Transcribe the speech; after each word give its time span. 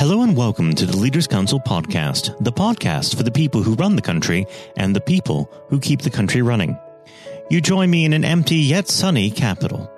Hello 0.00 0.22
and 0.22 0.34
welcome 0.34 0.74
to 0.76 0.86
the 0.86 0.96
Leaders 0.96 1.26
Council 1.26 1.60
podcast, 1.60 2.34
the 2.42 2.50
podcast 2.50 3.14
for 3.14 3.22
the 3.22 3.30
people 3.30 3.62
who 3.62 3.74
run 3.74 3.96
the 3.96 4.00
country 4.00 4.46
and 4.78 4.96
the 4.96 5.00
people 5.02 5.52
who 5.68 5.78
keep 5.78 6.00
the 6.00 6.08
country 6.08 6.40
running. 6.40 6.74
You 7.50 7.60
join 7.60 7.90
me 7.90 8.06
in 8.06 8.14
an 8.14 8.24
empty 8.24 8.56
yet 8.56 8.88
sunny 8.88 9.30
capital. 9.30 9.92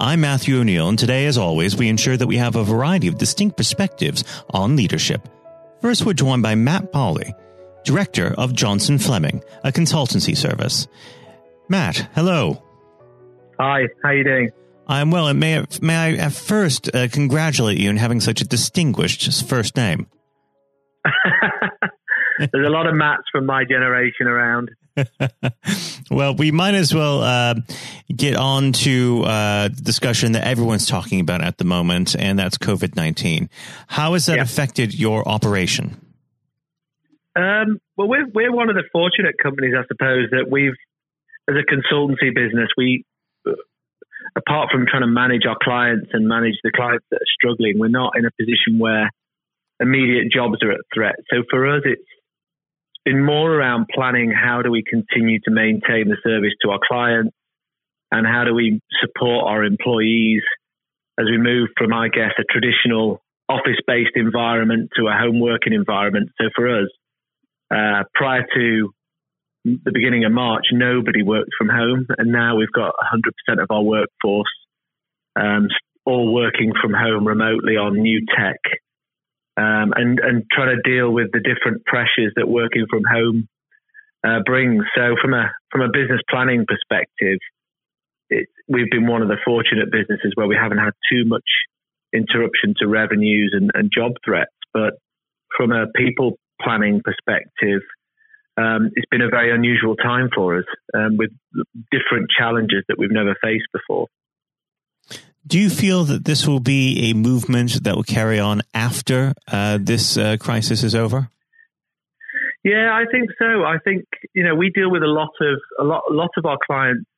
I'm 0.00 0.20
Matthew 0.20 0.58
O'Neill, 0.58 0.90
and 0.90 0.98
today, 0.98 1.24
as 1.24 1.38
always, 1.38 1.78
we 1.78 1.88
ensure 1.88 2.18
that 2.18 2.26
we 2.26 2.36
have 2.36 2.56
a 2.56 2.62
variety 2.62 3.08
of 3.08 3.16
distinct 3.16 3.56
perspectives 3.56 4.22
on 4.50 4.76
leadership. 4.76 5.26
First, 5.80 6.04
we're 6.04 6.12
joined 6.12 6.42
by 6.42 6.54
Matt 6.54 6.92
Pawley, 6.92 7.34
Director 7.84 8.34
of 8.36 8.52
Johnson 8.52 8.98
Fleming, 8.98 9.42
a 9.64 9.72
consultancy 9.72 10.36
service. 10.36 10.88
Matt, 11.70 12.06
hello. 12.14 12.62
Hi, 13.58 13.84
how 14.02 14.10
are 14.10 14.14
you 14.14 14.24
doing? 14.24 14.50
I'm 14.88 15.10
well, 15.10 15.28
and 15.28 15.38
may 15.38 15.58
I, 15.58 15.66
may 15.82 15.94
I 15.94 16.12
at 16.12 16.32
first 16.32 16.94
uh, 16.94 17.08
congratulate 17.08 17.78
you 17.78 17.90
on 17.90 17.98
having 17.98 18.20
such 18.20 18.40
a 18.40 18.44
distinguished 18.44 19.46
first 19.46 19.76
name. 19.76 20.06
There's 22.38 22.66
a 22.66 22.70
lot 22.70 22.86
of 22.86 22.94
Matts 22.94 23.24
from 23.30 23.46
my 23.46 23.64
generation 23.64 24.26
around. 24.26 24.70
well, 26.10 26.34
we 26.34 26.50
might 26.50 26.74
as 26.74 26.94
well 26.94 27.22
uh, 27.22 27.54
get 28.14 28.36
on 28.36 28.72
to 28.72 29.24
uh, 29.24 29.68
the 29.68 29.82
discussion 29.82 30.32
that 30.32 30.46
everyone's 30.46 30.86
talking 30.86 31.20
about 31.20 31.42
at 31.42 31.58
the 31.58 31.64
moment, 31.64 32.16
and 32.16 32.38
that's 32.38 32.56
COVID 32.56 32.96
19. 32.96 33.50
How 33.88 34.14
has 34.14 34.26
that 34.26 34.36
yeah. 34.36 34.42
affected 34.42 34.98
your 34.98 35.28
operation? 35.28 36.00
Um, 37.36 37.80
well, 37.96 38.08
we're, 38.08 38.26
we're 38.28 38.52
one 38.52 38.70
of 38.70 38.74
the 38.74 38.84
fortunate 38.90 39.36
companies, 39.40 39.74
I 39.76 39.84
suppose, 39.86 40.30
that 40.30 40.46
we've, 40.50 40.74
as 41.48 41.56
a 41.56 41.62
consultancy 41.72 42.34
business, 42.34 42.68
we 42.76 43.04
apart 44.38 44.70
from 44.70 44.86
trying 44.86 45.02
to 45.02 45.08
manage 45.08 45.42
our 45.46 45.56
clients 45.62 46.10
and 46.12 46.28
manage 46.28 46.54
the 46.62 46.70
clients 46.74 47.04
that 47.10 47.16
are 47.16 47.34
struggling, 47.34 47.78
we're 47.78 47.88
not 47.88 48.12
in 48.16 48.24
a 48.24 48.30
position 48.38 48.78
where 48.78 49.10
immediate 49.80 50.30
jobs 50.32 50.62
are 50.62 50.72
at 50.72 50.80
threat. 50.94 51.16
So 51.30 51.42
for 51.50 51.66
us, 51.76 51.82
it's 51.84 52.02
been 53.04 53.24
more 53.24 53.52
around 53.52 53.86
planning 53.92 54.30
how 54.30 54.62
do 54.62 54.70
we 54.70 54.82
continue 54.82 55.40
to 55.40 55.50
maintain 55.50 56.08
the 56.08 56.16
service 56.22 56.52
to 56.62 56.70
our 56.70 56.80
clients 56.86 57.34
and 58.10 58.26
how 58.26 58.44
do 58.44 58.54
we 58.54 58.80
support 59.00 59.46
our 59.46 59.64
employees 59.64 60.42
as 61.18 61.26
we 61.26 61.38
move 61.38 61.68
from, 61.76 61.92
I 61.92 62.08
guess, 62.08 62.32
a 62.38 62.44
traditional 62.44 63.20
office 63.48 63.80
based 63.86 64.14
environment 64.14 64.90
to 64.96 65.08
a 65.08 65.12
home 65.12 65.40
working 65.40 65.72
environment. 65.72 66.30
So 66.40 66.48
for 66.54 66.82
us, 66.82 66.88
uh, 67.70 68.04
prior 68.14 68.46
to 68.54 68.90
the 69.64 69.92
beginning 69.92 70.24
of 70.24 70.32
March, 70.32 70.66
nobody 70.72 71.22
worked 71.22 71.50
from 71.58 71.68
home, 71.68 72.06
and 72.16 72.32
now 72.32 72.56
we've 72.56 72.72
got 72.72 72.94
100% 73.50 73.62
of 73.62 73.70
our 73.70 73.82
workforce 73.82 74.48
um, 75.36 75.68
all 76.04 76.32
working 76.32 76.72
from 76.80 76.92
home 76.92 77.26
remotely 77.26 77.76
on 77.76 78.00
new 78.00 78.24
tech, 78.36 78.60
um, 79.56 79.92
and 79.94 80.18
and 80.20 80.44
trying 80.50 80.74
to 80.74 80.90
deal 80.90 81.10
with 81.10 81.28
the 81.32 81.40
different 81.40 81.84
pressures 81.84 82.32
that 82.36 82.48
working 82.48 82.86
from 82.88 83.02
home 83.04 83.48
uh, 84.26 84.40
brings. 84.44 84.84
So, 84.96 85.16
from 85.20 85.34
a 85.34 85.50
from 85.70 85.82
a 85.82 85.88
business 85.92 86.20
planning 86.30 86.64
perspective, 86.66 87.38
it, 88.30 88.48
we've 88.68 88.90
been 88.90 89.06
one 89.06 89.22
of 89.22 89.28
the 89.28 89.38
fortunate 89.44 89.92
businesses 89.92 90.32
where 90.34 90.46
we 90.46 90.56
haven't 90.56 90.78
had 90.78 90.92
too 91.12 91.24
much 91.26 91.48
interruption 92.12 92.74
to 92.78 92.88
revenues 92.88 93.54
and, 93.54 93.70
and 93.74 93.90
job 93.94 94.12
threats, 94.24 94.54
but 94.72 94.94
from 95.56 95.72
a 95.72 95.86
people 95.94 96.38
planning 96.62 97.02
perspective 97.04 97.82
um, 98.58 98.90
it's 98.96 99.06
been 99.10 99.22
a 99.22 99.28
very 99.28 99.54
unusual 99.54 99.94
time 99.94 100.28
for 100.34 100.58
us 100.58 100.64
um, 100.92 101.16
with 101.16 101.30
different 101.92 102.28
challenges 102.36 102.84
that 102.88 102.98
we've 102.98 103.12
never 103.12 103.34
faced 103.40 103.68
before. 103.72 104.08
Do 105.46 105.58
you 105.58 105.70
feel 105.70 106.04
that 106.04 106.24
this 106.24 106.46
will 106.46 106.60
be 106.60 107.10
a 107.10 107.14
movement 107.14 107.84
that 107.84 107.94
will 107.94 108.02
carry 108.02 108.38
on 108.38 108.62
after 108.74 109.32
uh, 109.50 109.78
this 109.80 110.18
uh, 110.18 110.36
crisis 110.38 110.82
is 110.82 110.94
over? 110.94 111.30
Yeah, 112.64 112.90
I 112.92 113.04
think 113.10 113.30
so. 113.38 113.64
I 113.64 113.78
think 113.82 114.04
you 114.34 114.42
know 114.44 114.54
we 114.54 114.70
deal 114.70 114.90
with 114.90 115.02
a 115.02 115.06
lot 115.06 115.30
of 115.40 115.60
a 115.78 115.84
lot 115.84 116.02
a 116.10 116.12
lot 116.12 116.30
of 116.36 116.44
our 116.44 116.58
clients 116.66 117.08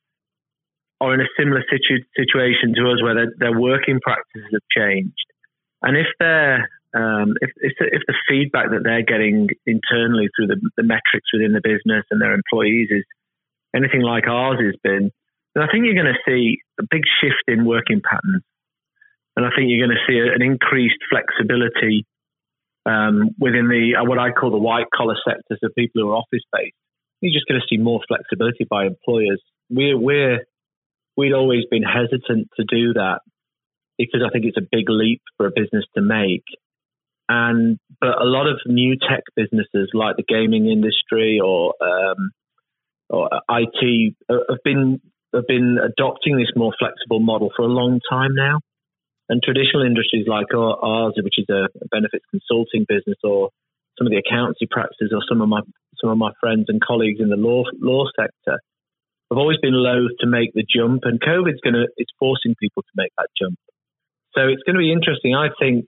are 1.01 1.13
in 1.15 1.19
a 1.19 1.27
similar 1.37 1.63
situ- 1.69 2.05
situation 2.15 2.75
to 2.75 2.91
us 2.91 3.01
where 3.01 3.15
their, 3.15 3.33
their 3.37 3.59
working 3.59 3.99
practices 4.01 4.47
have 4.53 4.61
changed, 4.77 5.25
and 5.81 5.97
if 5.97 6.07
they're 6.19 6.69
um, 6.93 7.35
if, 7.39 7.51
if, 7.57 7.73
if, 7.79 8.01
the 8.07 8.15
feedback 8.27 8.71
that 8.71 8.83
they're 8.83 9.03
getting 9.03 9.47
internally 9.65 10.27
through 10.35 10.47
the, 10.47 10.59
the, 10.75 10.83
metrics 10.83 11.31
within 11.31 11.53
the 11.53 11.63
business 11.63 12.03
and 12.11 12.21
their 12.21 12.33
employees 12.33 12.89
is 12.91 13.05
anything 13.73 14.01
like 14.01 14.27
ours 14.27 14.59
has 14.59 14.75
been, 14.83 15.11
then 15.55 15.63
I 15.63 15.67
think 15.71 15.85
you're 15.85 15.95
going 15.95 16.13
to 16.13 16.25
see 16.27 16.57
a 16.79 16.83
big 16.89 17.03
shift 17.21 17.47
in 17.47 17.65
working 17.65 18.01
patterns. 18.03 18.43
And 19.37 19.45
I 19.45 19.49
think 19.55 19.69
you're 19.69 19.85
going 19.85 19.95
to 19.95 20.05
see 20.07 20.19
an 20.19 20.41
increased 20.41 20.99
flexibility 21.09 22.05
um, 22.85 23.31
within 23.39 23.69
the 23.69 23.95
uh, 23.95 24.03
what 24.03 24.19
I 24.19 24.31
call 24.31 24.51
the 24.51 24.57
white 24.57 24.87
collar 24.93 25.15
sectors 25.23 25.59
of 25.63 25.71
people 25.75 26.01
who 26.01 26.11
are 26.11 26.15
office 26.15 26.43
based. 26.51 26.75
You're 27.21 27.31
just 27.31 27.47
going 27.47 27.61
to 27.61 27.67
see 27.69 27.81
more 27.81 28.01
flexibility 28.07 28.65
by 28.69 28.85
employers. 28.85 29.41
We're, 29.69 29.97
we're 29.97 30.39
we'd 31.15 31.33
always 31.33 31.63
been 31.69 31.83
hesitant 31.83 32.49
to 32.57 32.65
do 32.67 32.93
that 32.93 33.19
because 33.97 34.21
I 34.25 34.29
think 34.31 34.45
it's 34.45 34.57
a 34.57 34.67
big 34.69 34.89
leap 34.89 35.21
for 35.37 35.45
a 35.45 35.51
business 35.51 35.85
to 35.95 36.01
make. 36.01 36.43
And 37.31 37.79
but 38.01 38.21
a 38.21 38.27
lot 38.27 38.47
of 38.47 38.59
new 38.65 38.97
tech 38.99 39.23
businesses 39.37 39.89
like 39.93 40.17
the 40.17 40.27
gaming 40.27 40.67
industry 40.67 41.39
or 41.39 41.73
um, 41.79 42.31
or 43.09 43.29
IT 43.49 44.15
have 44.29 44.63
been 44.65 44.99
have 45.33 45.47
been 45.47 45.77
adopting 45.79 46.35
this 46.35 46.51
more 46.57 46.73
flexible 46.77 47.21
model 47.21 47.49
for 47.55 47.63
a 47.63 47.71
long 47.71 48.01
time 48.09 48.35
now. 48.35 48.59
And 49.29 49.41
traditional 49.41 49.85
industries 49.87 50.27
like 50.27 50.53
ours, 50.53 51.13
which 51.23 51.39
is 51.39 51.47
a 51.47 51.69
benefits 51.89 52.25
consulting 52.31 52.83
business, 52.85 53.15
or 53.23 53.47
some 53.97 54.07
of 54.07 54.11
the 54.11 54.19
accountancy 54.19 54.67
practices, 54.69 55.13
or 55.15 55.23
some 55.29 55.39
of 55.39 55.47
my 55.47 55.61
some 56.03 56.09
of 56.09 56.17
my 56.17 56.31
friends 56.41 56.65
and 56.67 56.81
colleagues 56.81 57.21
in 57.21 57.29
the 57.29 57.39
law 57.39 57.63
law 57.79 58.11
sector, 58.19 58.59
have 59.31 59.37
always 59.37 59.59
been 59.61 59.73
loath 59.73 60.19
to 60.19 60.27
make 60.27 60.51
the 60.53 60.67
jump. 60.67 61.03
And 61.05 61.21
COVID's 61.21 61.63
going 61.63 61.79
to 61.79 61.87
it's 61.95 62.11
forcing 62.19 62.55
people 62.59 62.83
to 62.83 62.93
make 62.95 63.13
that 63.17 63.29
jump. 63.39 63.55
So 64.35 64.51
it's 64.51 64.63
going 64.63 64.75
to 64.75 64.83
be 64.83 64.91
interesting. 64.91 65.33
I 65.33 65.47
think 65.55 65.85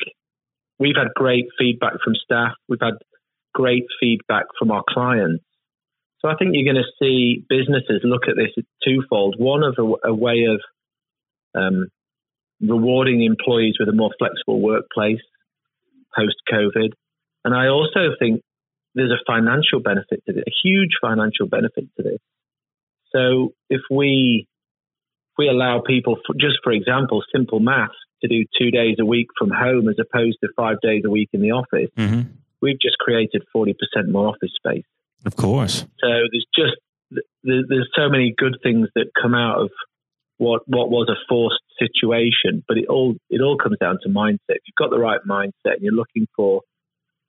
we've 0.79 0.95
had 0.97 1.09
great 1.16 1.45
feedback 1.57 1.94
from 2.03 2.16
staff. 2.16 2.53
We've 2.67 2.79
had 2.81 2.95
great 3.53 3.85
feedback 4.00 4.45
from 4.57 4.72
our 4.72 4.84
clients. 4.88 5.44
So 6.19 6.29
I 6.29 6.35
think 6.35 6.51
you're 6.53 6.72
going 6.72 6.84
to 6.84 6.91
see 7.01 7.44
businesses 7.50 8.01
look 8.03 8.23
at 8.28 8.35
this 8.35 8.63
twofold. 8.84 9.35
One 9.38 9.63
of 9.63 9.75
a, 9.78 10.09
a 10.09 10.13
way 10.13 10.45
of 10.50 10.61
um, 11.56 11.88
rewarding 12.61 13.23
employees 13.23 13.75
with 13.79 13.89
a 13.89 13.94
more 13.94 14.11
flexible 14.17 14.61
workplace 14.61 15.22
post 16.16 16.35
COVID. 16.51 16.94
And 17.44 17.53
I 17.53 17.67
also 17.67 18.16
think 18.19 18.41
there's 18.95 19.11
a 19.11 19.23
financial 19.28 19.81
benefit 19.81 20.23
to 20.28 20.34
this, 20.34 20.44
a 20.47 20.53
huge 20.63 20.91
financial 21.01 21.47
benefit 21.47 21.85
to 21.97 22.03
this. 22.03 22.19
So 23.11 23.53
if 23.69 23.81
we 23.91 24.47
if 25.34 25.38
we 25.38 25.50
allow 25.50 25.81
people, 25.85 26.17
for, 26.25 26.34
just 26.35 26.57
for 26.63 26.72
example, 26.72 27.23
simple 27.35 27.59
math, 27.59 27.90
to 28.23 28.28
do 28.28 28.45
two 28.57 28.72
days 28.72 28.97
a 29.00 29.06
week 29.06 29.28
from 29.38 29.50
home 29.50 29.88
as 29.88 29.95
opposed 30.00 30.38
to 30.41 30.50
five 30.56 30.78
days 30.81 31.03
a 31.06 31.09
week 31.09 31.29
in 31.34 31.41
the 31.41 31.51
office, 31.51 31.89
mm-hmm. 31.97 32.22
we've 32.61 32.79
just 32.79 32.97
created 32.97 33.44
40% 33.56 33.75
more 34.09 34.29
office 34.29 34.51
space. 34.56 34.85
Of 35.25 35.35
course. 35.35 35.85
So 36.01 36.07
there's 36.31 36.47
just, 36.56 36.78
there's 37.44 37.89
so 37.95 38.09
many 38.09 38.34
good 38.35 38.57
things 38.63 38.89
that 38.95 39.07
come 39.19 39.35
out 39.35 39.61
of 39.61 39.69
what, 40.38 40.63
what 40.67 40.89
was 40.89 41.09
a 41.09 41.19
forced 41.29 41.61
situation, 41.79 42.63
but 42.67 42.78
it 42.78 42.88
all, 42.88 43.16
it 43.29 43.41
all 43.41 43.57
comes 43.57 43.78
down 43.79 44.00
to 44.03 44.09
mindset. 44.09 44.40
If 44.50 44.63
you've 44.67 44.75
got 44.78 44.90
the 44.90 45.00
right 45.00 45.22
mindset 45.28 45.75
and 45.75 45.81
you're 45.81 45.94
looking 45.94 46.28
for 46.35 46.61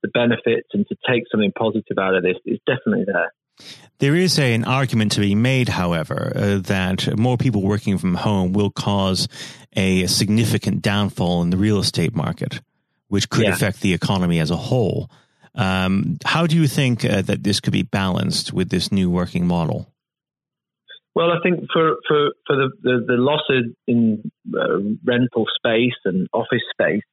the 0.03 0.09
benefits 0.09 0.69
and 0.73 0.87
to 0.89 0.97
take 1.09 1.25
something 1.31 1.53
positive 1.57 1.99
out 1.99 2.15
of 2.15 2.23
this, 2.23 2.37
it's 2.45 2.63
definitely 2.67 3.05
there. 3.07 3.33
There 3.99 4.17
is 4.17 4.39
a, 4.39 4.53
an 4.53 4.65
argument 4.65 5.13
to 5.13 5.21
be 5.21 5.35
made, 5.35 5.69
however, 5.69 6.33
uh, 6.35 6.59
that 6.65 7.17
more 7.17 7.37
people 7.37 7.63
working 7.63 7.99
from 7.99 8.15
home 8.15 8.53
will 8.53 8.71
cause 8.71 9.29
a 9.75 10.07
significant 10.07 10.83
downfall 10.83 11.43
in 11.43 11.51
the 11.51 11.57
real 11.57 11.79
estate 11.79 12.15
market, 12.15 12.61
which 13.09 13.29
could 13.29 13.45
yeah. 13.45 13.53
affect 13.53 13.81
the 13.81 13.95
economy 13.95 14.39
as 14.39 14.51
a 14.51 14.57
whole. 14.57 15.11
Um, 15.55 16.19
how 16.25 16.47
do 16.47 16.57
you 16.57 16.67
think 16.67 17.05
uh, 17.05 17.23
that 17.23 17.45
this 17.45 17.61
could 17.61 17.73
be 17.73 17.83
balanced 17.83 18.53
with 18.53 18.71
this 18.71 18.91
new 18.91 19.11
working 19.11 19.47
model? 19.47 19.93
Well, 21.15 21.31
I 21.31 21.37
think 21.45 21.61
for 21.73 21.97
for 22.09 22.31
for 22.47 22.57
the 22.57 22.71
the, 22.83 23.05
the 23.07 23.17
loss 23.17 23.43
in 23.87 24.31
uh, 24.53 24.79
rental 25.05 25.47
space 25.57 25.95
and 26.05 26.29
office 26.33 26.63
space, 26.73 27.05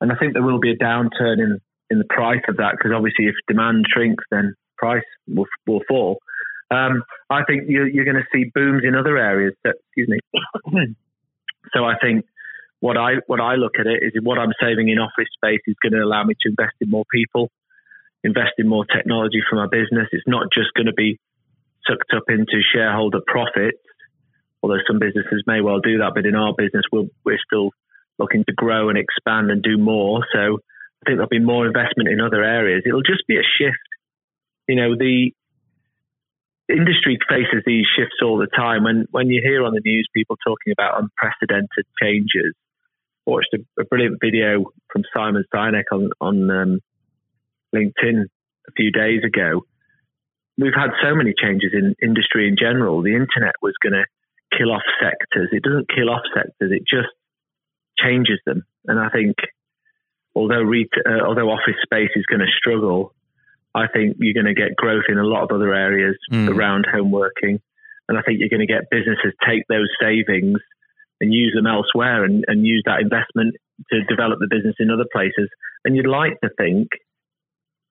and 0.00 0.10
I 0.10 0.16
think 0.16 0.32
there 0.32 0.42
will 0.42 0.60
be 0.60 0.70
a 0.70 0.76
downturn 0.76 1.38
in 1.38 1.60
in 1.90 1.98
the 1.98 2.06
price 2.08 2.40
of 2.48 2.56
that 2.56 2.72
because 2.72 2.92
obviously 2.94 3.26
if 3.26 3.34
demand 3.46 3.84
shrinks, 3.92 4.24
then 4.30 4.54
price 4.76 5.04
will, 5.26 5.46
will 5.66 5.82
fall. 5.88 6.18
Um, 6.70 7.02
I 7.30 7.44
think 7.44 7.64
you're, 7.68 7.88
you're 7.88 8.04
going 8.04 8.16
to 8.16 8.26
see 8.32 8.50
booms 8.54 8.82
in 8.84 8.94
other 8.94 9.16
areas. 9.16 9.54
That, 9.64 9.76
excuse 9.86 10.08
me. 10.08 10.94
So 11.72 11.84
I 11.84 11.94
think 12.00 12.24
what 12.80 12.96
I 12.96 13.14
what 13.26 13.40
I 13.40 13.54
look 13.54 13.74
at 13.78 13.86
it 13.86 14.02
is 14.02 14.12
what 14.22 14.38
I'm 14.38 14.52
saving 14.60 14.88
in 14.88 14.98
office 14.98 15.28
space 15.34 15.60
is 15.66 15.76
going 15.82 15.92
to 15.92 16.04
allow 16.04 16.24
me 16.24 16.34
to 16.40 16.48
invest 16.48 16.76
in 16.80 16.90
more 16.90 17.04
people, 17.12 17.50
invest 18.22 18.52
in 18.58 18.68
more 18.68 18.84
technology 18.84 19.40
for 19.48 19.56
my 19.56 19.66
business. 19.66 20.08
It's 20.12 20.26
not 20.26 20.46
just 20.52 20.72
going 20.74 20.86
to 20.86 20.92
be 20.92 21.18
sucked 21.86 22.12
up 22.14 22.24
into 22.28 22.60
shareholder 22.72 23.20
profits, 23.26 23.82
although 24.62 24.82
some 24.86 24.98
businesses 24.98 25.42
may 25.46 25.60
well 25.60 25.80
do 25.80 25.98
that. 25.98 26.12
But 26.14 26.26
in 26.26 26.34
our 26.34 26.54
business, 26.56 26.84
we're, 26.92 27.08
we're 27.24 27.42
still 27.44 27.70
looking 28.18 28.44
to 28.44 28.52
grow 28.54 28.88
and 28.88 28.98
expand 28.98 29.50
and 29.50 29.62
do 29.62 29.78
more. 29.78 30.24
So 30.32 30.58
I 31.02 31.02
think 31.06 31.18
there'll 31.18 31.28
be 31.28 31.38
more 31.38 31.66
investment 31.66 32.08
in 32.08 32.20
other 32.20 32.42
areas. 32.42 32.82
It'll 32.86 33.02
just 33.02 33.26
be 33.26 33.36
a 33.36 33.46
shift. 33.58 33.76
You 34.68 34.76
know, 34.76 34.96
the 34.96 35.32
industry 36.68 37.18
faces 37.28 37.62
these 37.66 37.86
shifts 37.96 38.16
all 38.22 38.38
the 38.38 38.46
time. 38.46 38.84
When 38.84 39.06
when 39.10 39.28
you 39.28 39.40
hear 39.42 39.64
on 39.64 39.74
the 39.74 39.80
news 39.84 40.08
people 40.14 40.36
talking 40.44 40.72
about 40.72 41.00
unprecedented 41.00 41.86
changes, 42.00 42.54
I 43.26 43.30
watched 43.30 43.54
a, 43.54 43.80
a 43.80 43.84
brilliant 43.84 44.18
video 44.20 44.66
from 44.92 45.02
Simon 45.14 45.44
Sinek 45.52 45.90
on 45.92 46.10
on 46.20 46.50
um, 46.50 46.80
LinkedIn 47.74 48.24
a 48.68 48.72
few 48.76 48.90
days 48.90 49.22
ago. 49.24 49.62
We've 50.58 50.74
had 50.74 50.90
so 51.02 51.14
many 51.14 51.34
changes 51.40 51.70
in 51.72 51.94
industry 52.02 52.48
in 52.48 52.56
general. 52.58 53.02
The 53.02 53.14
internet 53.14 53.54
was 53.62 53.74
going 53.82 53.92
to 53.92 54.04
kill 54.56 54.72
off 54.72 54.82
sectors. 55.00 55.50
It 55.52 55.62
doesn't 55.62 55.88
kill 55.88 56.10
off 56.10 56.22
sectors. 56.34 56.72
It 56.72 56.82
just 56.88 57.14
changes 57.98 58.40
them. 58.44 58.64
And 58.86 58.98
I 58.98 59.08
think 59.08 59.36
although 60.34 60.64
uh, 60.64 61.24
although 61.26 61.50
office 61.50 61.78
space 61.82 62.10
is 62.16 62.26
going 62.26 62.40
to 62.40 62.52
struggle, 62.58 63.14
I 63.78 63.86
think 63.86 64.16
you're 64.18 64.34
going 64.34 64.52
to 64.52 64.60
get 64.60 64.76
growth 64.76 65.04
in 65.08 65.18
a 65.18 65.24
lot 65.24 65.44
of 65.44 65.50
other 65.52 65.72
areas 65.72 66.16
mm. 66.32 66.48
around 66.48 66.86
home 66.90 67.10
working. 67.10 67.60
And 68.08 68.18
I 68.18 68.22
think 68.22 68.40
you're 68.40 68.48
going 68.48 68.66
to 68.66 68.72
get 68.72 68.90
businesses 68.90 69.34
take 69.46 69.62
those 69.68 69.88
savings 70.00 70.58
and 71.20 71.32
use 71.32 71.52
them 71.54 71.66
elsewhere 71.66 72.24
and, 72.24 72.44
and 72.48 72.66
use 72.66 72.82
that 72.86 73.00
investment 73.00 73.54
to 73.90 74.04
develop 74.04 74.38
the 74.40 74.48
business 74.50 74.76
in 74.78 74.90
other 74.90 75.06
places. 75.12 75.48
And 75.84 75.94
you'd 75.94 76.06
like 76.06 76.40
to 76.42 76.50
think 76.56 76.88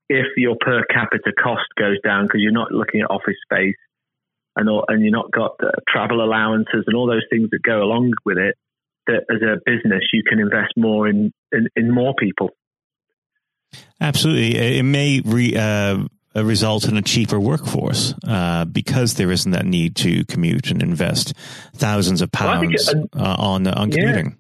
if 0.09 0.27
your 0.37 0.55
per 0.59 0.83
capita 0.85 1.31
cost 1.41 1.67
goes 1.77 1.97
down 2.03 2.25
because 2.25 2.41
you're 2.41 2.51
not 2.51 2.71
looking 2.71 3.01
at 3.01 3.09
office 3.09 3.35
space 3.43 3.75
and 4.55 4.69
all, 4.69 4.85
and 4.87 5.03
you're 5.03 5.11
not 5.11 5.31
got 5.31 5.51
travel 5.87 6.23
allowances 6.23 6.83
and 6.87 6.95
all 6.95 7.07
those 7.07 7.25
things 7.29 7.49
that 7.51 7.61
go 7.63 7.83
along 7.83 8.13
with 8.25 8.37
it, 8.37 8.55
that 9.07 9.23
as 9.29 9.41
a 9.41 9.59
business 9.65 10.03
you 10.13 10.23
can 10.27 10.39
invest 10.39 10.73
more 10.75 11.07
in 11.07 11.31
in, 11.51 11.67
in 11.75 11.93
more 11.93 12.13
people. 12.17 12.51
Absolutely, 13.99 14.77
it 14.77 14.83
may 14.83 15.21
re, 15.25 15.55
uh, 15.55 16.05
result 16.35 16.87
in 16.87 16.97
a 16.97 17.01
cheaper 17.01 17.39
workforce 17.39 18.13
uh, 18.27 18.65
because 18.65 19.15
there 19.15 19.31
isn't 19.31 19.51
that 19.51 19.65
need 19.65 19.95
to 19.97 20.23
commute 20.25 20.69
and 20.69 20.83
invest 20.83 21.33
thousands 21.73 22.21
of 22.21 22.31
pounds 22.31 22.91
well, 22.93 23.03
it, 23.03 23.09
uh, 23.15 23.35
on 23.39 23.67
on 23.67 23.91
commuting. 23.91 24.37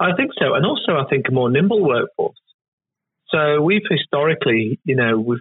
Yeah, 0.00 0.08
I 0.08 0.16
think 0.16 0.32
so, 0.38 0.54
and 0.54 0.66
also 0.66 0.96
I 0.96 1.08
think 1.08 1.26
a 1.28 1.32
more 1.32 1.50
nimble 1.50 1.84
workforce. 1.84 2.36
So 3.30 3.60
we've 3.60 3.82
historically, 3.88 4.80
you 4.84 4.96
know, 4.96 5.18
we've 5.18 5.40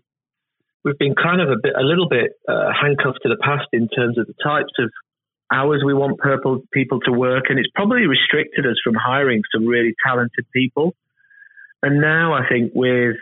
we've 0.83 0.97
been 0.97 1.15
kind 1.15 1.41
of 1.41 1.49
a 1.49 1.55
bit, 1.61 1.73
a 1.75 1.83
little 1.83 2.07
bit 2.07 2.33
uh, 2.47 2.71
handcuffed 2.79 3.19
to 3.23 3.29
the 3.29 3.37
past 3.41 3.67
in 3.73 3.89
terms 3.89 4.17
of 4.17 4.27
the 4.27 4.35
types 4.43 4.73
of 4.79 4.91
hours 5.51 5.83
we 5.85 5.93
want 5.93 6.17
purple 6.19 6.61
people 6.71 6.99
to 7.01 7.11
work, 7.11 7.45
and 7.49 7.59
it's 7.59 7.69
probably 7.75 8.05
restricted 8.07 8.65
us 8.65 8.77
from 8.83 8.95
hiring 8.95 9.41
some 9.53 9.65
really 9.65 9.93
talented 10.05 10.45
people. 10.53 10.95
And 11.85 12.01
now 12.01 12.33
I 12.33 12.49
think 12.49 12.71
with 12.73 13.17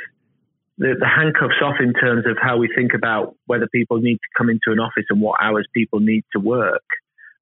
the, 0.78 0.96
the 0.98 1.06
handcuffs 1.06 1.60
off 1.62 1.84
in 1.84 1.92
terms 1.92 2.24
of 2.26 2.38
how 2.42 2.56
we 2.56 2.72
think 2.74 2.94
about 2.96 3.36
whether 3.46 3.68
people 3.68 3.98
need 4.00 4.16
to 4.16 4.30
come 4.38 4.50
into 4.50 4.72
an 4.72 4.80
office 4.80 5.04
and 5.10 5.20
what 5.20 5.36
hours 5.44 5.68
people 5.74 6.00
need 6.00 6.24
to 6.32 6.40
work, 6.40 6.88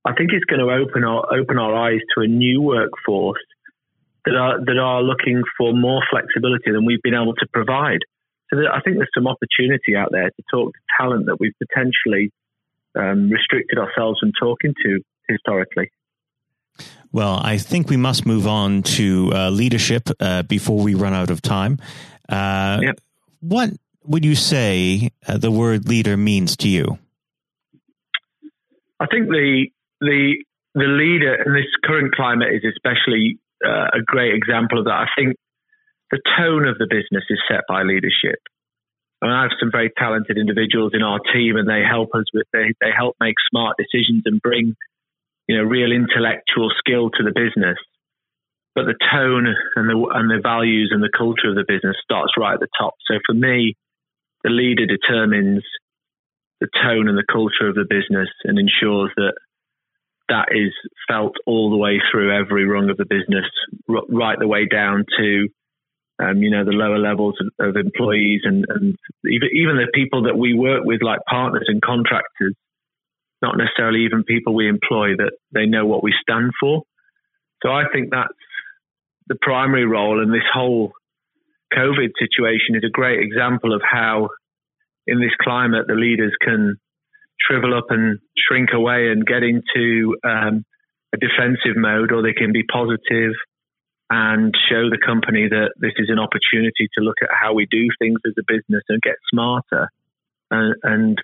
I 0.04 0.14
think 0.18 0.32
it's 0.34 0.46
going 0.46 0.66
to 0.66 0.74
open 0.74 1.04
our 1.04 1.22
open 1.32 1.60
our 1.60 1.76
eyes 1.76 2.00
to 2.16 2.24
a 2.24 2.28
new 2.28 2.60
workforce 2.64 3.46
that 4.26 4.34
are 4.34 4.66
that 4.66 4.80
are 4.82 5.04
looking 5.04 5.44
for 5.60 5.76
more 5.76 6.02
flexibility 6.10 6.72
than 6.72 6.86
we've 6.86 7.04
been 7.04 7.14
able 7.14 7.36
to 7.36 7.46
provide. 7.54 8.02
So 8.52 8.58
I 8.58 8.82
think 8.82 8.98
there's 8.98 9.14
some 9.14 9.28
opportunity 9.28 9.96
out 9.96 10.10
there 10.12 10.32
to 10.32 10.44
talk 10.52 10.74
to 10.74 10.80
talent 11.00 11.28
that 11.28 11.40
we've 11.40 11.54
potentially 11.62 12.32
um, 12.98 13.30
restricted 13.30 13.78
ourselves 13.78 14.18
from 14.22 14.32
talking 14.42 14.74
to 14.86 15.02
historically. 15.30 15.92
Well, 17.12 17.40
I 17.44 17.58
think 17.58 17.90
we 17.90 17.98
must 17.98 18.26
move 18.26 18.48
on 18.48 18.84
to 18.84 19.32
uh, 19.34 19.50
leadership 19.50 20.10
uh, 20.20 20.44
before 20.44 20.82
we 20.82 20.96
run 20.96 21.14
out 21.14 21.30
of 21.30 21.42
time. 21.42 21.80
Uh, 22.30 22.80
yep. 22.82 23.00
What 23.42 23.72
would 24.06 24.24
you 24.24 24.36
say 24.36 25.12
uh, 25.28 25.38
the 25.38 25.52
word 25.52 25.88
leader 25.88 26.16
means 26.16 26.56
to 26.58 26.70
you? 26.70 26.98
I 29.00 29.08
think 29.08 29.28
the 29.28 29.68
the 30.00 30.36
the 30.74 30.86
leader 30.86 31.36
in 31.46 31.54
this 31.54 31.68
current 31.84 32.14
climate 32.16 32.50
is 32.54 32.64
especially 32.64 33.40
uh, 33.66 33.90
a 33.94 34.02
great 34.06 34.34
example 34.34 34.80
of 34.80 34.86
that. 34.86 34.94
I 34.94 35.08
think 35.18 35.36
the 36.12 36.22
tone 36.38 36.68
of 36.68 36.78
the 36.78 36.88
business 36.90 37.24
is 37.30 37.40
set 37.50 37.62
by 37.68 37.84
leadership. 37.84 38.40
And 39.22 39.32
I 39.32 39.44
have 39.44 39.52
some 39.60 39.70
very 39.72 39.92
talented 39.98 40.38
individuals 40.38 40.94
in 40.96 41.04
our 41.04 41.20
team, 41.34 41.56
and 41.56 41.68
they 41.68 41.84
help 41.88 42.10
us 42.16 42.26
with 42.34 42.48
they, 42.54 42.74
they 42.82 42.90
help 42.96 43.16
make 43.20 43.36
smart 43.50 43.78
decisions 43.78 44.24
and 44.26 44.42
bring 44.42 44.76
you 45.52 45.58
know 45.58 45.64
real 45.64 45.92
intellectual 45.92 46.72
skill 46.80 47.10
to 47.12 47.24
the 47.24 47.36
business. 47.36 47.78
But 48.74 48.86
the 48.86 48.96
tone 49.12 49.48
and 49.76 49.90
the 49.90 49.98
and 50.16 50.32
the 50.32 50.40
values 50.42 50.92
and 50.94 51.04
the 51.04 51.12
culture 51.12 51.50
of 51.50 51.56
the 51.56 51.68
business 51.68 51.98
starts 52.02 52.40
right 52.40 52.54
at 52.54 52.62
the 52.62 52.72
top. 52.80 52.96
So 53.12 53.20
for 53.28 53.34
me, 53.34 53.76
the 54.46 54.50
leader 54.50 54.86
determines 54.86 55.64
the 56.62 56.70
tone 56.82 57.10
and 57.10 57.18
the 57.18 57.28
culture 57.30 57.68
of 57.68 57.76
the 57.76 57.84
business 57.84 58.30
and 58.46 58.58
ensures 58.58 59.12
that 59.18 59.34
that 60.30 60.56
is 60.56 60.72
felt 61.10 61.36
all 61.46 61.70
the 61.70 61.76
way 61.76 62.00
through 62.10 62.32
every 62.32 62.66
rung 62.66 62.90
of 62.90 62.96
the 62.96 63.04
business, 63.04 63.52
right 63.90 64.40
the 64.40 64.48
way 64.48 64.66
down 64.68 65.04
to 65.20 65.50
um, 66.22 66.38
you 66.38 66.52
know, 66.52 66.64
the 66.64 66.72
lower 66.72 67.00
levels 67.00 67.36
of, 67.42 67.70
of 67.70 67.76
employees 67.76 68.42
and, 68.44 68.66
and 68.70 68.96
even, 69.26 69.50
even 69.54 69.76
the 69.78 69.92
people 69.94 70.24
that 70.24 70.38
we 70.38 70.54
work 70.54 70.84
with, 70.86 71.02
like 71.02 71.20
partners 71.28 71.66
and 71.68 71.82
contractors, 71.82 72.56
not 73.42 73.58
necessarily 73.58 74.06
even 74.06 74.24
people 74.24 74.54
we 74.54 74.68
employ, 74.68 75.16
that 75.18 75.34
they 75.54 75.66
know 75.66 75.86
what 75.86 76.04
we 76.04 76.14
stand 76.22 76.52
for. 76.60 76.84
So 77.64 77.70
I 77.70 77.84
think 77.92 78.10
that's 78.12 78.34
the 79.28 79.38
primary 79.42 79.86
role. 79.86 80.22
And 80.22 80.34
this 80.34 80.48
whole 80.52 80.92
COVID 81.74 82.12
situation 82.20 82.76
is 82.76 82.84
a 82.86 82.90
great 82.90 83.20
example 83.20 83.74
of 83.74 83.82
how, 83.84 84.30
in 85.08 85.20
this 85.20 85.36
climate, 85.42 85.86
the 85.88 85.96
leaders 85.96 86.34
can 86.42 86.76
shrivel 87.40 87.76
up 87.78 87.86
and 87.90 88.20
shrink 88.38 88.70
away 88.74 89.10
and 89.12 89.26
get 89.26 89.44
into 89.44 90.16
um, 90.24 90.64
a 91.14 91.18
defensive 91.18 91.76
mode, 91.76 92.12
or 92.12 92.22
they 92.22 92.34
can 92.34 92.52
be 92.52 92.64
positive 92.64 93.34
and 94.10 94.54
show 94.70 94.90
the 94.90 95.00
company 95.04 95.48
that 95.50 95.72
this 95.78 95.94
is 95.98 96.10
an 96.10 96.20
opportunity 96.20 96.90
to 96.94 97.04
look 97.04 97.16
at 97.24 97.30
how 97.32 97.54
we 97.54 97.66
do 97.72 97.88
things 97.98 98.20
as 98.26 98.34
a 98.38 98.44
business 98.46 98.84
and 98.90 99.02
get 99.02 99.16
smarter. 99.32 99.90
And, 100.52 100.76
and 100.84 101.18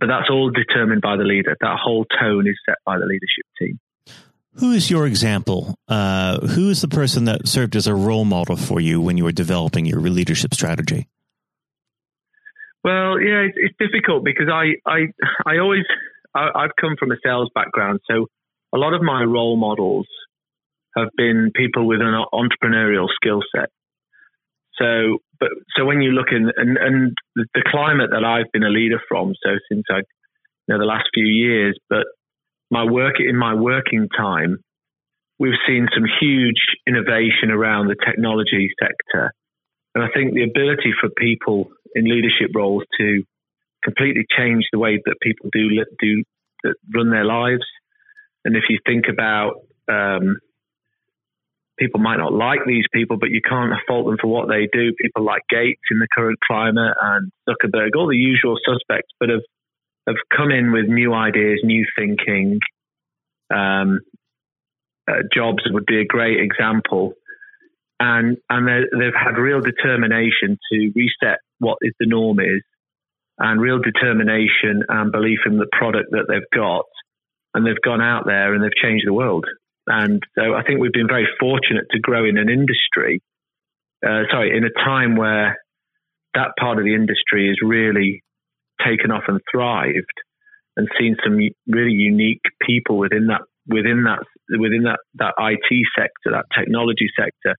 but 0.00 0.06
that's 0.06 0.30
all 0.30 0.50
determined 0.50 1.02
by 1.02 1.16
the 1.16 1.24
leader. 1.24 1.56
That 1.60 1.78
whole 1.80 2.06
tone 2.18 2.48
is 2.48 2.58
set 2.66 2.78
by 2.84 2.98
the 2.98 3.04
leadership 3.04 3.44
team. 3.58 3.78
Who 4.54 4.72
is 4.72 4.90
your 4.90 5.06
example? 5.06 5.76
Uh, 5.86 6.40
who 6.40 6.70
is 6.70 6.80
the 6.80 6.88
person 6.88 7.26
that 7.26 7.46
served 7.46 7.76
as 7.76 7.86
a 7.86 7.94
role 7.94 8.24
model 8.24 8.56
for 8.56 8.80
you 8.80 9.00
when 9.00 9.16
you 9.16 9.24
were 9.24 9.32
developing 9.32 9.86
your 9.86 10.00
leadership 10.00 10.54
strategy? 10.54 11.06
Well, 12.82 13.20
yeah, 13.20 13.46
it's, 13.46 13.56
it's 13.56 13.76
difficult 13.78 14.24
because 14.24 14.48
I, 14.50 14.76
I, 14.90 15.12
I 15.46 15.58
always, 15.58 15.84
I, 16.34 16.48
I've 16.54 16.74
come 16.80 16.96
from 16.98 17.12
a 17.12 17.16
sales 17.22 17.50
background, 17.54 18.00
so 18.10 18.26
a 18.74 18.78
lot 18.78 18.94
of 18.94 19.02
my 19.02 19.22
role 19.22 19.56
models 19.56 20.06
have 20.96 21.08
been 21.16 21.52
people 21.54 21.86
with 21.86 22.00
an 22.00 22.24
entrepreneurial 22.32 23.06
skill 23.14 23.40
set. 23.54 23.68
So, 24.78 25.18
but 25.40 25.48
so 25.74 25.86
when 25.86 26.02
you 26.02 26.10
look 26.12 26.28
in 26.30 26.50
and, 26.56 26.76
and 26.76 27.16
the 27.34 27.62
climate 27.66 28.10
that 28.12 28.24
I've 28.24 28.52
been 28.52 28.62
a 28.62 28.68
leader 28.68 29.00
from, 29.08 29.32
so 29.42 29.56
since 29.70 29.84
I, 29.90 29.96
you 29.96 30.68
know, 30.68 30.78
the 30.78 30.84
last 30.84 31.08
few 31.14 31.26
years, 31.26 31.78
but 31.88 32.04
my 32.70 32.84
work 32.84 33.14
in 33.18 33.36
my 33.36 33.54
working 33.54 34.08
time, 34.16 34.58
we've 35.38 35.58
seen 35.66 35.88
some 35.94 36.04
huge 36.20 36.60
innovation 36.86 37.50
around 37.50 37.88
the 37.88 37.96
technology 38.06 38.70
sector, 38.78 39.32
and 39.94 40.04
I 40.04 40.08
think 40.14 40.34
the 40.34 40.44
ability 40.44 40.92
for 41.00 41.08
people 41.16 41.70
in 41.94 42.04
leadership 42.04 42.54
roles 42.54 42.84
to 42.98 43.22
completely 43.82 44.26
change 44.36 44.64
the 44.70 44.78
way 44.78 45.00
that 45.04 45.16
people 45.22 45.48
do 45.52 45.68
do 46.00 46.22
run 46.94 47.10
their 47.10 47.24
lives, 47.24 47.64
and 48.44 48.54
if 48.54 48.64
you 48.68 48.78
think 48.86 49.06
about 49.10 49.54
um, 49.88 50.36
people 51.80 52.00
might 52.00 52.18
not 52.18 52.32
like 52.32 52.60
these 52.66 52.84
people, 52.92 53.16
but 53.18 53.30
you 53.30 53.40
can't 53.40 53.72
fault 53.88 54.06
them 54.06 54.18
for 54.20 54.28
what 54.28 54.48
they 54.48 54.68
do. 54.72 54.92
People 55.00 55.24
like 55.24 55.42
Gates 55.48 55.80
in 55.90 55.98
the 55.98 56.08
current 56.14 56.38
climate 56.46 56.94
and 57.00 57.32
Zuckerberg, 57.48 57.96
all 57.96 58.08
the 58.08 58.16
usual 58.16 58.56
suspects, 58.64 59.10
but 59.18 59.30
have 59.30 59.42
have 60.06 60.16
come 60.36 60.50
in 60.50 60.72
with 60.72 60.86
new 60.86 61.14
ideas, 61.14 61.60
new 61.62 61.84
thinking. 61.96 62.58
Um, 63.52 64.00
uh, 65.08 65.22
Jobs 65.34 65.62
would 65.70 65.86
be 65.86 66.00
a 66.00 66.04
great 66.04 66.38
example, 66.40 67.14
and 67.98 68.36
and 68.48 68.68
they've 68.68 69.14
had 69.14 69.40
real 69.40 69.60
determination 69.60 70.58
to 70.72 70.92
reset 70.94 71.38
what 71.58 71.78
is 71.80 71.92
the 71.98 72.06
norm 72.06 72.40
is, 72.40 72.62
and 73.38 73.60
real 73.60 73.78
determination 73.78 74.84
and 74.88 75.10
belief 75.10 75.40
in 75.46 75.56
the 75.56 75.68
product 75.72 76.10
that 76.12 76.26
they've 76.28 76.50
got, 76.54 76.84
and 77.54 77.66
they've 77.66 77.82
gone 77.84 78.02
out 78.02 78.24
there 78.26 78.54
and 78.54 78.62
they've 78.62 78.82
changed 78.82 79.06
the 79.06 79.14
world. 79.14 79.46
And 79.90 80.22
so 80.38 80.54
I 80.54 80.62
think 80.62 80.78
we've 80.78 80.92
been 80.92 81.08
very 81.08 81.26
fortunate 81.40 81.86
to 81.90 81.98
grow 81.98 82.24
in 82.24 82.38
an 82.38 82.48
industry, 82.48 83.20
uh, 84.06 84.22
sorry, 84.30 84.56
in 84.56 84.64
a 84.64 84.70
time 84.84 85.16
where 85.16 85.58
that 86.34 86.50
part 86.60 86.78
of 86.78 86.84
the 86.84 86.94
industry 86.94 87.48
has 87.48 87.56
really 87.60 88.22
taken 88.86 89.10
off 89.10 89.24
and 89.26 89.40
thrived 89.50 90.06
and 90.76 90.88
seen 90.98 91.16
some 91.24 91.38
really 91.66 91.90
unique 91.90 92.42
people 92.64 92.98
within 92.98 93.26
that 93.26 93.40
within 93.66 94.04
that 94.04 94.20
within 94.58 94.84
that 94.84 95.00
that 95.14 95.34
IT 95.38 95.86
sector, 95.98 96.30
that 96.30 96.44
technology 96.56 97.08
sector, 97.18 97.56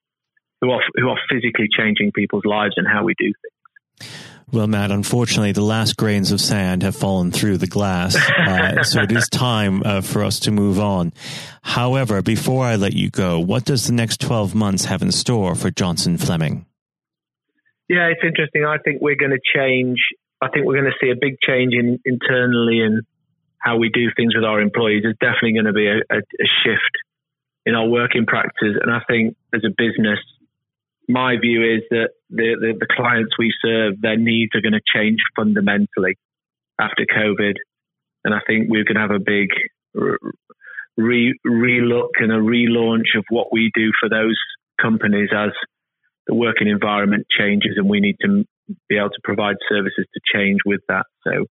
who 0.61 0.71
are 0.71 0.81
who 0.95 1.09
are 1.09 1.19
physically 1.29 1.67
changing 1.69 2.13
people's 2.15 2.45
lives 2.45 2.75
and 2.77 2.87
how 2.87 3.03
we 3.03 3.13
do 3.19 3.33
things. 3.41 4.09
Well, 4.51 4.67
Matt, 4.67 4.91
unfortunately, 4.91 5.53
the 5.53 5.63
last 5.63 5.95
grains 5.95 6.33
of 6.33 6.41
sand 6.41 6.83
have 6.83 6.95
fallen 6.95 7.31
through 7.31 7.57
the 7.57 7.67
glass, 7.67 8.17
uh, 8.17 8.83
so 8.83 9.01
it 9.01 9.11
is 9.13 9.29
time 9.29 9.81
uh, 9.85 10.01
for 10.01 10.25
us 10.25 10.41
to 10.41 10.51
move 10.51 10.77
on. 10.77 11.13
However, 11.61 12.21
before 12.21 12.65
I 12.65 12.75
let 12.75 12.91
you 12.91 13.09
go, 13.09 13.39
what 13.39 13.63
does 13.63 13.87
the 13.87 13.93
next 13.93 14.19
12 14.19 14.53
months 14.53 14.85
have 14.85 15.01
in 15.01 15.13
store 15.13 15.55
for 15.55 15.71
Johnson 15.71 16.17
Fleming? 16.17 16.65
Yeah, 17.87 18.07
it's 18.07 18.21
interesting. 18.25 18.65
I 18.65 18.77
think 18.77 19.01
we're 19.01 19.15
going 19.15 19.31
to 19.31 19.39
change. 19.55 19.99
I 20.41 20.49
think 20.49 20.65
we're 20.65 20.81
going 20.81 20.91
to 20.91 20.97
see 20.99 21.11
a 21.11 21.19
big 21.19 21.37
change 21.39 21.73
in 21.73 21.99
internally 22.03 22.81
in 22.81 23.03
how 23.57 23.77
we 23.77 23.89
do 23.89 24.07
things 24.17 24.35
with 24.35 24.43
our 24.43 24.59
employees. 24.59 25.03
There's 25.03 25.15
definitely 25.21 25.53
going 25.53 25.65
to 25.65 25.73
be 25.73 25.87
a, 25.87 25.97
a, 26.13 26.17
a 26.17 26.47
shift 26.65 26.95
in 27.65 27.75
our 27.75 27.87
working 27.87 28.25
practices, 28.25 28.75
and 28.81 28.91
I 28.91 28.99
think 29.07 29.37
as 29.53 29.61
a 29.63 29.69
business, 29.69 30.19
my 31.11 31.35
view 31.39 31.63
is 31.63 31.81
that 31.91 32.09
the, 32.29 32.55
the, 32.59 32.73
the 32.79 32.87
clients 32.89 33.37
we 33.37 33.53
serve, 33.63 34.01
their 34.01 34.17
needs 34.17 34.51
are 34.55 34.61
going 34.61 34.73
to 34.73 34.81
change 34.93 35.19
fundamentally 35.35 36.17
after 36.79 37.05
COVID. 37.05 37.55
And 38.23 38.33
I 38.33 38.39
think 38.45 38.67
we're 38.69 38.83
going 38.83 38.95
to 38.95 39.01
have 39.01 39.11
a 39.11 39.19
big 39.19 39.49
re 40.97 41.81
look 41.81 42.11
and 42.19 42.31
a 42.31 42.39
relaunch 42.39 43.17
of 43.17 43.25
what 43.29 43.51
we 43.51 43.71
do 43.75 43.91
for 43.99 44.09
those 44.09 44.37
companies 44.79 45.29
as 45.35 45.51
the 46.27 46.35
working 46.35 46.67
environment 46.67 47.25
changes 47.29 47.73
and 47.77 47.89
we 47.89 47.99
need 47.99 48.15
to 48.21 48.43
be 48.87 48.97
able 48.97 49.09
to 49.09 49.21
provide 49.23 49.55
services 49.67 50.05
to 50.13 50.21
change 50.33 50.59
with 50.65 50.81
that. 50.87 51.05
So 51.23 51.45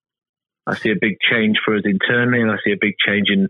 I 0.67 0.75
see 0.77 0.91
a 0.91 1.01
big 1.01 1.17
change 1.29 1.59
for 1.65 1.77
us 1.77 1.83
internally 1.85 2.41
and 2.41 2.51
I 2.51 2.57
see 2.65 2.73
a 2.73 2.81
big 2.81 2.95
change 3.05 3.29
in 3.31 3.49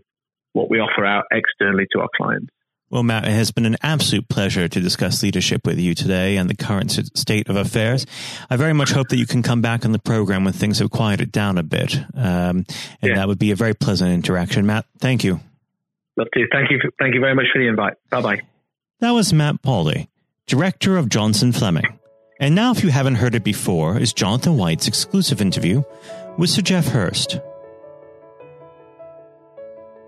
what 0.53 0.69
we 0.69 0.79
offer 0.79 1.05
out 1.05 1.25
externally 1.31 1.85
to 1.91 2.01
our 2.01 2.09
clients. 2.15 2.49
Well, 2.91 3.03
Matt, 3.03 3.25
it 3.25 3.31
has 3.31 3.51
been 3.51 3.65
an 3.65 3.77
absolute 3.81 4.27
pleasure 4.27 4.67
to 4.67 4.81
discuss 4.81 5.23
leadership 5.23 5.65
with 5.65 5.79
you 5.79 5.95
today 5.95 6.35
and 6.35 6.49
the 6.49 6.55
current 6.55 6.91
state 7.17 7.47
of 7.47 7.55
affairs. 7.55 8.05
I 8.49 8.57
very 8.57 8.73
much 8.73 8.91
hope 8.91 9.07
that 9.09 9.17
you 9.17 9.25
can 9.25 9.41
come 9.43 9.61
back 9.61 9.85
on 9.85 9.93
the 9.93 9.99
program 9.99 10.43
when 10.43 10.51
things 10.51 10.79
have 10.79 10.91
quieted 10.91 11.31
down 11.31 11.57
a 11.57 11.63
bit. 11.63 11.95
Um, 12.13 12.65
and 12.67 12.67
yeah. 13.01 13.15
that 13.15 13.29
would 13.29 13.39
be 13.39 13.51
a 13.51 13.55
very 13.55 13.73
pleasant 13.73 14.11
interaction. 14.11 14.65
Matt, 14.65 14.85
thank 14.99 15.23
you. 15.23 15.39
Love 16.17 16.27
to. 16.33 16.45
Thank 16.51 16.69
you. 16.69 16.79
Thank 16.99 17.13
you 17.15 17.21
very 17.21 17.33
much 17.33 17.45
for 17.53 17.59
the 17.59 17.67
invite. 17.69 17.93
Bye 18.09 18.21
bye. 18.21 18.41
That 18.99 19.11
was 19.11 19.31
Matt 19.31 19.61
Pawley, 19.61 20.09
director 20.45 20.97
of 20.97 21.07
Johnson 21.07 21.53
Fleming. 21.53 21.97
And 22.41 22.55
now, 22.55 22.71
if 22.71 22.83
you 22.83 22.89
haven't 22.89 23.15
heard 23.15 23.35
it 23.35 23.45
before, 23.45 23.97
is 23.97 24.11
Jonathan 24.11 24.57
White's 24.57 24.87
exclusive 24.87 25.39
interview 25.41 25.83
with 26.37 26.49
Sir 26.49 26.61
Geoff 26.61 26.87
Hurst. 26.87 27.39